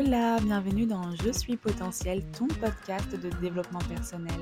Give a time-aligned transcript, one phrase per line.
[0.00, 4.38] Hola, bienvenue dans Je suis potentiel, ton podcast de développement personnel.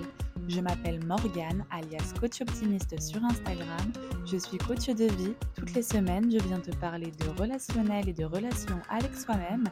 [0.49, 3.91] Je m'appelle Morgane, alias coach optimiste sur Instagram.
[4.27, 5.33] Je suis coach de vie.
[5.55, 9.65] Toutes les semaines, je viens te parler de relationnel et de relations avec soi-même,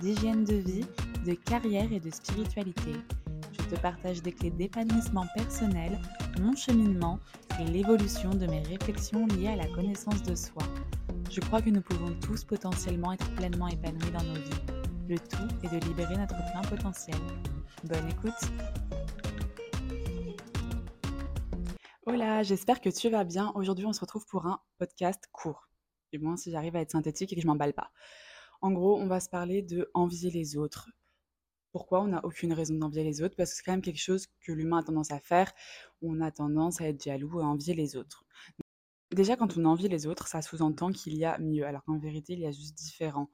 [0.00, 0.86] d'hygiène de vie,
[1.26, 2.92] de carrière et de spiritualité.
[3.50, 5.98] Je te partage des clés d'épanouissement personnel,
[6.40, 7.18] mon cheminement
[7.60, 10.62] et l'évolution de mes réflexions liées à la connaissance de soi.
[11.32, 14.71] Je crois que nous pouvons tous potentiellement être pleinement épanouis dans nos vies.
[15.12, 17.18] Le tout est de libérer notre plein potentiel.
[17.84, 18.32] Bonne écoute
[22.06, 23.52] Hola, j'espère que tu vas bien.
[23.54, 25.68] Aujourd'hui, on se retrouve pour un podcast court.
[26.14, 27.90] Du moins, si j'arrive à être synthétique et que je m'emballe pas.
[28.62, 30.88] En gros, on va se parler de envier les autres.
[31.72, 33.36] Pourquoi on n'a aucune raison d'envier les autres?
[33.36, 35.52] Parce que c'est quand même quelque chose que l'humain a tendance à faire.
[36.00, 38.24] On a tendance à être jaloux, à envier les autres.
[39.10, 42.32] Déjà, quand on envie les autres, ça sous-entend qu'il y a mieux, alors qu'en vérité,
[42.32, 43.28] il y a juste différent.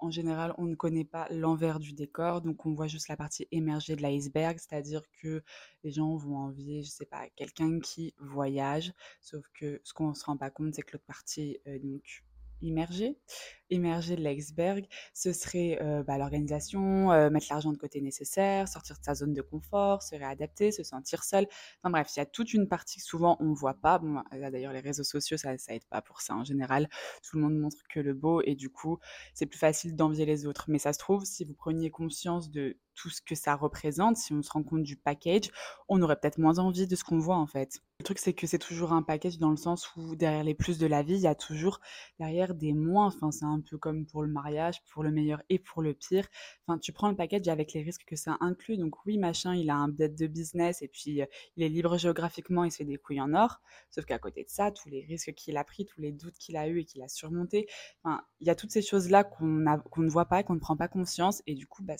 [0.00, 3.46] En général, on ne connaît pas l'envers du décor, donc on voit juste la partie
[3.52, 5.42] émergée de l'iceberg, c'est-à-dire que
[5.84, 10.14] les gens vont envier, je sais pas, quelqu'un qui voyage, sauf que ce qu'on ne
[10.14, 12.24] se rend pas compte, c'est que l'autre partie, euh, donc
[12.62, 13.18] immergée,
[13.70, 18.98] émerger de l'iceberg, ce serait euh, bah, l'organisation, euh, mettre l'argent de côté nécessaire, sortir
[18.98, 21.46] de sa zone de confort, se réadapter, se sentir seul.
[21.82, 23.98] Enfin bref, il y a toute une partie que souvent on ne voit pas.
[23.98, 26.88] Bon, d'ailleurs, les réseaux sociaux, ça, ça aide pas pour ça en général.
[27.22, 28.98] Tout le monde montre que le beau et du coup,
[29.34, 30.66] c'est plus facile d'envier les autres.
[30.68, 34.32] Mais ça se trouve, si vous preniez conscience de tout ce que ça représente, si
[34.32, 35.50] on se rend compte du package,
[35.88, 37.80] on aurait peut-être moins envie de ce qu'on voit en fait.
[38.00, 40.78] Le truc, c'est que c'est toujours un package dans le sens où derrière les plus
[40.78, 41.80] de la vie, il y a toujours
[42.18, 43.08] derrière des moins.
[43.08, 46.26] Enfin, c'est un peu comme pour le mariage, pour le meilleur et pour le pire.
[46.66, 48.78] Enfin, tu prends le package avec les risques que ça inclut.
[48.78, 51.98] Donc oui, machin, il a un dette de business et puis euh, il est libre
[51.98, 53.60] géographiquement, il se fait des couilles en or.
[53.90, 56.56] Sauf qu'à côté de ça, tous les risques qu'il a pris, tous les doutes qu'il
[56.56, 57.68] a eu et qu'il a surmontés,
[58.02, 60.78] enfin, il y a toutes ces choses-là qu'on qu'on ne voit pas, qu'on ne prend
[60.78, 61.42] pas conscience.
[61.46, 61.98] Et du coup, bah,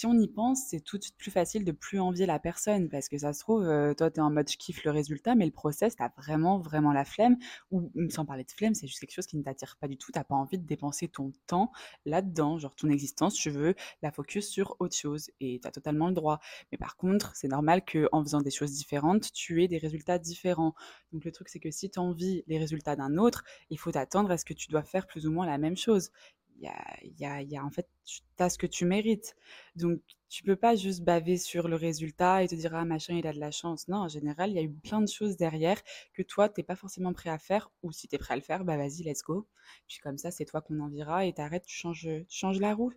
[0.00, 2.88] si on y pense, c'est tout de suite plus facile de plus envier la personne
[2.88, 5.34] parce que ça se trouve, euh, toi, tu es en mode je kiffe le résultat,
[5.34, 7.36] mais le process, tu as vraiment, vraiment la flemme.
[7.70, 10.10] Ou sans parler de flemme, c'est juste quelque chose qui ne t'attire pas du tout.
[10.10, 11.70] Tu pas envie de dépenser ton temps
[12.06, 16.08] là-dedans, genre ton existence, tu veux la focus sur autre chose et tu as totalement
[16.08, 16.40] le droit.
[16.72, 20.74] Mais par contre, c'est normal qu'en faisant des choses différentes, tu aies des résultats différents.
[21.12, 24.30] Donc le truc, c'est que si tu envies les résultats d'un autre, il faut t'attendre
[24.30, 26.10] à ce que tu dois faire plus ou moins la même chose
[26.60, 29.36] y a, y a, en fait, tu as ce que tu mérites.
[29.76, 33.26] Donc, tu peux pas juste baver sur le résultat et te dire, ah, machin, il
[33.26, 33.88] a de la chance.
[33.88, 35.80] Non, en général, il y a eu plein de choses derrière
[36.14, 37.70] que toi, tu n'es pas forcément prêt à faire.
[37.82, 39.48] Ou si tu es prêt à le faire, bah vas-y, let's go.
[39.88, 42.92] Puis comme ça, c'est toi qu'on envira et t'arrêtes, tu changes, tu changes la roue.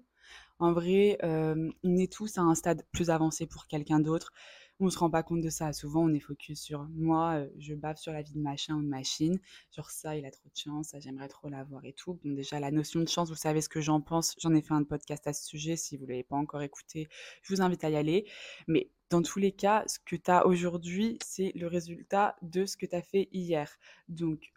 [0.59, 4.31] En vrai, on est tous à un stade plus avancé pour quelqu'un d'autre
[4.79, 5.72] on se rend pas compte de ça.
[5.72, 8.88] Souvent, on est focus sur moi, je bave sur la vie de machin ou de
[8.88, 9.39] machine.
[9.75, 12.19] Genre ça, il a trop de chance, ça, j'aimerais trop l'avoir et tout.
[12.23, 14.35] Bon, déjà, la notion de chance, vous savez ce que j'en pense.
[14.39, 15.75] J'en ai fait un podcast à ce sujet.
[15.75, 17.07] Si vous l'avez pas encore écouté,
[17.44, 18.25] je vous invite à y aller.
[18.67, 22.75] Mais dans tous les cas, ce que tu as aujourd'hui, c'est le résultat de ce
[22.75, 23.78] que tu as fait hier.
[24.09, 24.51] Donc,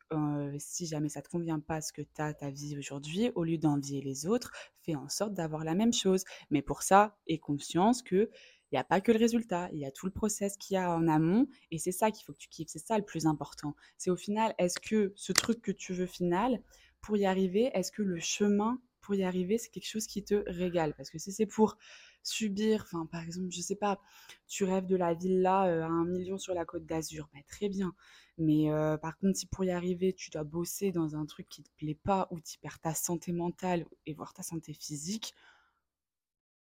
[0.58, 3.44] si jamais ça ne te convient pas ce que tu as ta vie aujourd'hui, au
[3.44, 6.24] lieu d'envier les autres, fais en sorte d'avoir la même chose.
[6.50, 8.30] Mais pour ça, aie conscience que
[8.76, 10.90] n'y a pas que le résultat, il y a tout le process qu'il y a
[10.94, 13.74] en amont et c'est ça qu'il faut que tu kiffes, c'est ça le plus important.
[13.98, 16.60] C'est au final, est-ce que ce truc que tu veux final,
[17.00, 20.34] pour y arriver, est-ce que le chemin pour y arriver, c'est quelque chose qui te
[20.48, 20.94] régale?
[20.96, 21.76] Parce que si c'est pour
[22.22, 24.00] subir, enfin par exemple, je sais pas,
[24.48, 27.68] tu rêves de la villa euh, à un million sur la côte d'Azur, bah, très
[27.68, 27.94] bien.
[28.38, 31.62] Mais euh, par contre, si pour y arriver, tu dois bosser dans un truc qui
[31.62, 35.34] te plaît pas ou tu perds ta santé mentale et voire ta santé physique,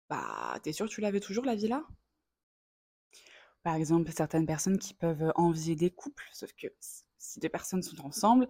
[0.09, 1.83] bah, t'es sûr que tu l'avais toujours la villa?
[3.63, 6.67] Par exemple, certaines personnes qui peuvent envier des couples, sauf que
[7.17, 8.47] si deux personnes sont ensemble,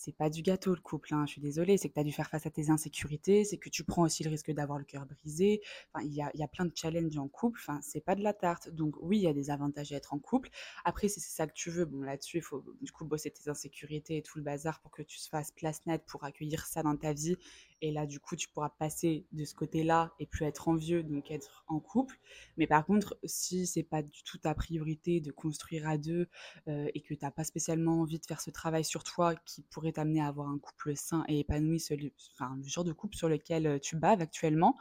[0.00, 2.12] c'est pas du gâteau le couple, hein, je suis désolée, c'est que tu as dû
[2.12, 5.06] faire face à tes insécurités, c'est que tu prends aussi le risque d'avoir le cœur
[5.06, 5.60] brisé.
[5.92, 8.22] Enfin, il y a, y a plein de challenges en couple, enfin, c'est pas de
[8.22, 8.68] la tarte.
[8.70, 10.50] Donc oui, il y a des avantages à être en couple.
[10.84, 13.50] Après, si c'est ça que tu veux, bon là-dessus, il faut du coup bosser tes
[13.50, 16.82] insécurités et tout le bazar pour que tu se fasses place nette pour accueillir ça
[16.82, 17.36] dans ta vie.
[17.80, 21.30] Et là, du coup, tu pourras passer de ce côté-là et plus être envieux, donc
[21.30, 22.18] être en couple.
[22.56, 26.28] Mais par contre, si c'est pas du tout ta priorité de construire à deux
[26.66, 29.62] euh, et que tu n'as pas spécialement envie de faire ce travail sur toi qui
[29.62, 33.28] pourrait t'amener à avoir un couple sain et épanoui, celui, le genre de couple sur
[33.28, 34.76] lequel tu baves actuellement,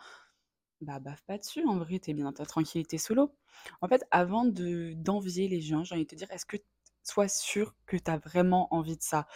[0.81, 3.35] bah bave pas dessus, en vrai, t'es bien dans ta tranquillité solo.
[3.81, 6.57] En fait, avant de d'envier les gens, j'ai envie de te dire, est-ce que
[7.03, 9.27] sois sûr que tu as vraiment envie de ça?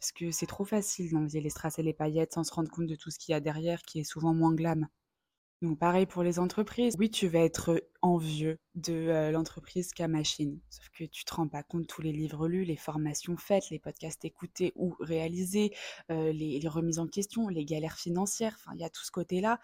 [0.00, 2.86] Parce que c'est trop facile d'envier les strass et les paillettes sans se rendre compte
[2.86, 4.88] de tout ce qu'il y a derrière qui est souvent moins glam.
[5.62, 6.94] Donc pareil pour les entreprises.
[6.98, 10.60] Oui, tu vas être envieux de l'entreprise qu'à machine.
[10.68, 13.78] Sauf que tu te rends pas compte tous les livres lus, les formations faites, les
[13.78, 15.72] podcasts écoutés ou réalisés,
[16.10, 18.56] les, remises en question, les galères financières.
[18.58, 19.58] Enfin, il y a tout ce côté-là.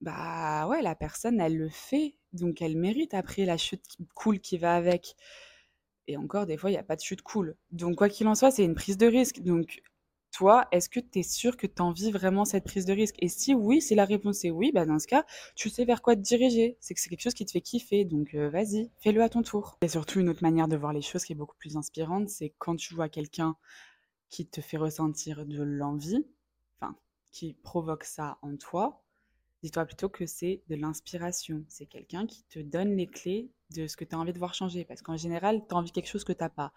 [0.00, 4.40] bah, ouais, la personne, elle le fait, donc elle mérite après la chute qui cool
[4.40, 5.16] qui va avec
[6.08, 7.56] et encore des fois, il y a pas de chute cool.
[7.72, 9.40] Donc quoi qu'il en soit, c'est une prise de risque.
[9.40, 9.82] Donc
[10.36, 13.16] toi, est-ce que tu es sûr que tu envies vraiment cette prise de risque?
[13.20, 15.24] Et si oui, si la réponse est oui, bah, dans ce cas,
[15.54, 16.76] tu sais vers quoi te diriger.
[16.80, 19.42] C'est que c'est quelque chose qui te fait kiffer, donc heu, vas-y, fais-le à ton
[19.42, 19.78] tour.
[19.82, 22.52] Et surtout une autre manière de voir les choses qui est beaucoup plus inspirante, c'est
[22.58, 23.56] quand tu vois quelqu'un
[24.28, 26.26] qui te fait ressentir de l'envie,
[26.80, 26.96] enfin,
[27.32, 29.02] qui provoque ça en toi,
[29.62, 31.64] dis-toi plutôt que c'est de l'inspiration.
[31.68, 34.54] C'est quelqu'un qui te donne les clés de ce que tu as envie de voir
[34.54, 34.84] changer.
[34.84, 36.72] Parce qu'en général, tu as envie de quelque chose que tu n'as pas.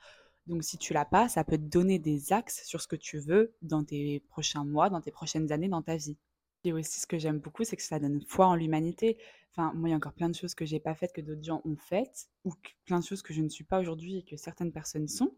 [0.49, 3.19] Donc si tu l'as pas, ça peut te donner des axes sur ce que tu
[3.19, 6.17] veux dans tes prochains mois, dans tes prochaines années, dans ta vie.
[6.63, 9.19] Et aussi, ce que j'aime beaucoup, c'est que ça donne foi en l'humanité.
[9.51, 11.43] Enfin, moi, il y a encore plein de choses que j'ai pas faites, que d'autres
[11.43, 12.53] gens ont faites, ou
[12.85, 15.37] plein de choses que je ne suis pas aujourd'hui et que certaines personnes sont.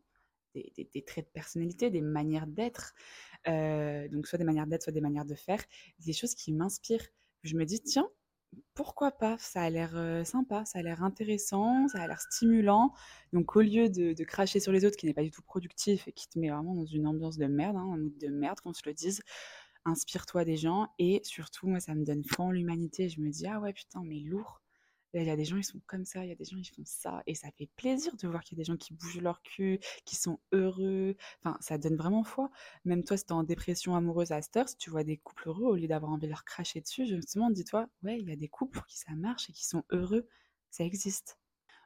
[0.54, 2.94] Des, traits de personnalité, des manières d'être,
[3.48, 5.64] euh, donc soit des manières d'être, soit des manières de faire,
[6.00, 7.08] des choses qui m'inspirent.
[7.44, 8.10] Je me dis, tiens,
[8.74, 9.38] pourquoi pas?
[9.40, 9.92] Ça a l'air,
[10.26, 12.94] sympa, ça a l'air intéressant, ça a l'air stimulant.
[13.34, 16.08] Donc au lieu de de cracher sur les autres, qui n'est pas du tout productif
[16.08, 18.60] et qui te met vraiment dans une ambiance de merde, hein, un mood de merde,
[18.62, 19.22] qu'on se le dise,
[19.86, 23.10] inspire-toi des gens et surtout, moi, ça me donne foi en l'humanité.
[23.10, 24.61] Je me dis: «Ah ouais, putain, mais lourd».
[25.14, 26.66] Il y a des gens, ils sont comme ça, il y a des gens, ils
[26.66, 27.22] font ça.
[27.28, 29.80] Et ça fait plaisir de voir qu'il y a des gens qui bougent leur cul,
[30.06, 31.16] qui sont heureux.
[31.44, 32.50] Enfin, ça donne vraiment foi.
[32.86, 35.66] Même toi, si t'es en dépression amoureuse à cette si tu vois des couples heureux,
[35.66, 38.48] au lieu d'avoir envie de leur cracher dessus, justement, dis-toi, ouais, il y a des
[38.50, 40.28] couples pour qui ça marche et qui sont heureux.
[40.70, 41.41] Ça existe.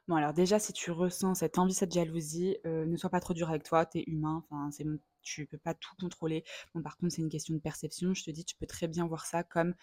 [0.08, 3.34] Bon, alors déjà, si tu ressens cette envie, cette jalousie, euh, ne sois pas trop
[3.34, 4.84] dur avec toi, t'es humain, enfin, c'est
[5.22, 6.44] tu peux pas tout contrôler.
[6.72, 8.14] Bon, par contre, c'est une question de perception.
[8.14, 9.74] Je te dis, tu peux très bien voir ça comme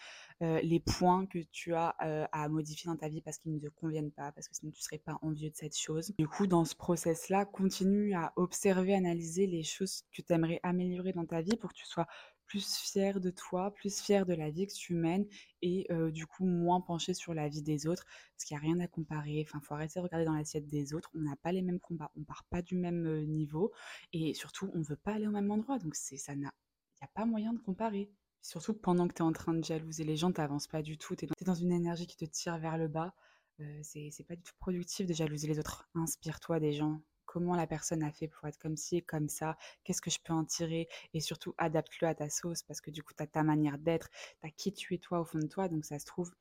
[0.42, 3.60] euh, les points que tu as euh, à modifier dans ta vie parce qu'ils ne
[3.60, 6.14] te conviennent pas, parce que sinon tu serais pas envieux de cette chose.
[6.18, 11.12] Du coup, dans ce process-là, continue à observer, analyser les choses que tu aimerais améliorer
[11.12, 12.08] dans ta vie pour que tu sois
[12.46, 15.26] plus fier de toi, plus fier de la vie que tu mènes
[15.62, 18.80] et du coup moins penché sur la vie des autres parce qu'il n'y a rien
[18.80, 19.46] à comparer.
[19.48, 21.10] Enfin, faut arrêter de regarder dans l'assiette des autres.
[21.16, 23.72] On n'a pas les mêmes combats, on part pas du même niveau
[24.12, 25.80] et surtout on veut pas aller au même endroit.
[25.80, 26.54] Donc c'est ça n'a,
[26.96, 28.12] il n'y a pas moyen de comparer.
[28.44, 30.98] Surtout pendant que tu es en train de jalouser les gens, tu n'avances pas du
[30.98, 31.16] tout.
[31.16, 33.16] Tu es, dans une énergie qui te tire vers le bas.
[33.62, 35.90] Euh, c'est pas du tout productif de jalouser les autres.
[35.96, 37.02] Inspire-toi des gens,
[37.34, 40.20] comment la personne a fait pour être comme ci et comme ça, qu'est-ce que je
[40.24, 43.28] peux en tirer et surtout adapte-le à ta sauce parce que du coup, tu as
[43.28, 45.98] ta manière d'être, tu as qui tu es toi au fond de toi, donc ça
[45.98, 46.32] se trouve,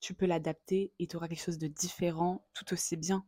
[0.00, 3.26] tu peux l'adapter et tu auras quelque chose de différent tout aussi bien.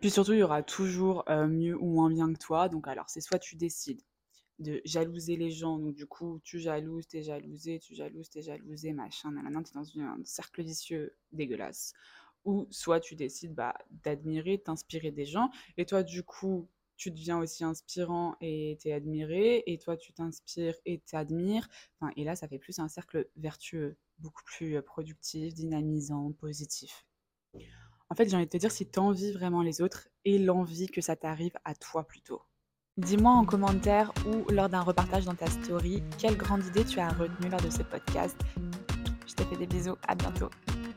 [0.00, 3.20] Puis surtout, il y aura toujours mieux ou moins bien que toi, donc alors c'est
[3.20, 4.02] soit tu décides
[4.58, 8.92] de jalouser les gens, donc du coup, tu jalouses, t'es jalousé, tu jalouses, t'es jalousé,
[8.92, 11.92] machin, nanana, t'es dans un cercle vicieux dégueulasse
[12.46, 17.38] ou soit tu décides bah, d'admirer, t'inspirer des gens, et toi du coup tu deviens
[17.38, 21.68] aussi inspirant et t'es admiré, et toi tu t'inspires et t'admires,
[22.00, 27.04] enfin, et là ça fait plus un cercle vertueux, beaucoup plus euh, productif, dynamisant, positif.
[28.08, 30.86] En fait, j'ai envie de te dire si tu envies vraiment les autres et l'envie
[30.86, 32.40] que ça t'arrive à toi plutôt.
[32.96, 37.10] Dis-moi en commentaire ou lors d'un repartage dans ta story quelle grande idée tu as
[37.10, 38.36] retenue lors de ce podcast.
[39.26, 40.48] Je te fais des bisous, à bientôt.